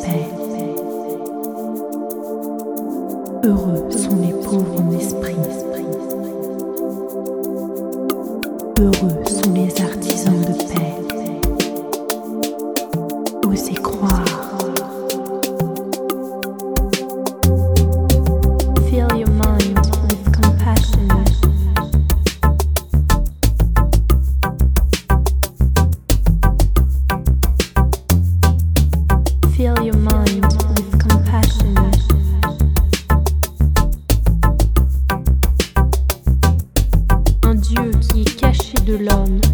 paix. 0.00 0.28
Heureux 3.44 3.90
sont 3.90 4.16
les 4.16 4.32
pauvres 4.32 4.80
en 4.80 4.90
esprit. 4.92 5.36
Heureux 8.80 9.24
sont 9.26 9.52
les 9.52 9.80
artisans 9.80 10.40
de 10.40 10.52
paix. 10.64 10.67
de 38.88 38.96
l'homme. 38.96 39.47